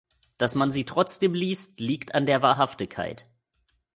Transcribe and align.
Dass 0.39 0.55
man 0.55 0.71
sie 0.71 0.83
trotzdem 0.85 1.35
liest, 1.35 1.79
liegt 1.79 2.15
an 2.15 2.25
der 2.25 2.41
Wahrhaftigkeit. 2.41 3.27